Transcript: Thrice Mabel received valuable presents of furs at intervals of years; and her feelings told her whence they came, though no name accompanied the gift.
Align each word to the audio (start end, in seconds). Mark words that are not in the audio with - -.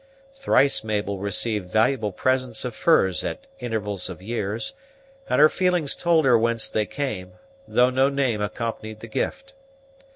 Thrice 0.33 0.83
Mabel 0.83 1.19
received 1.19 1.69
valuable 1.69 2.11
presents 2.11 2.65
of 2.65 2.75
furs 2.75 3.23
at 3.23 3.45
intervals 3.59 4.09
of 4.09 4.19
years; 4.19 4.73
and 5.29 5.39
her 5.39 5.47
feelings 5.47 5.95
told 5.95 6.25
her 6.25 6.39
whence 6.39 6.67
they 6.67 6.87
came, 6.87 7.33
though 7.67 7.91
no 7.91 8.09
name 8.09 8.41
accompanied 8.41 9.01
the 9.01 9.07
gift. 9.07 9.53